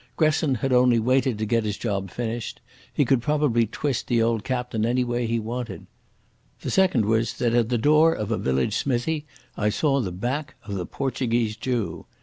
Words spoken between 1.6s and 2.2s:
his job